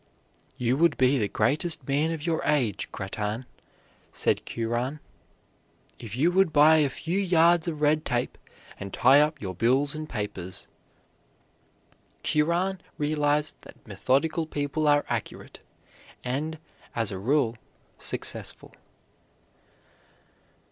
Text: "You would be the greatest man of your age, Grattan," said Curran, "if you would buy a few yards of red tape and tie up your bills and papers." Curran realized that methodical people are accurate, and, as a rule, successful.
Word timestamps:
"You 0.57 0.77
would 0.77 0.97
be 0.97 1.19
the 1.19 1.27
greatest 1.27 1.87
man 1.87 2.09
of 2.11 2.25
your 2.25 2.41
age, 2.43 2.89
Grattan," 2.91 3.45
said 4.11 4.47
Curran, 4.47 4.99
"if 5.99 6.15
you 6.15 6.31
would 6.31 6.51
buy 6.51 6.77
a 6.77 6.89
few 6.89 7.19
yards 7.19 7.67
of 7.67 7.81
red 7.83 8.03
tape 8.03 8.39
and 8.79 8.91
tie 8.91 9.19
up 9.21 9.39
your 9.39 9.53
bills 9.53 9.93
and 9.93 10.09
papers." 10.09 10.67
Curran 12.23 12.81
realized 12.97 13.57
that 13.61 13.85
methodical 13.85 14.47
people 14.47 14.87
are 14.87 15.05
accurate, 15.07 15.59
and, 16.23 16.57
as 16.95 17.11
a 17.11 17.19
rule, 17.19 17.55
successful. 17.99 18.73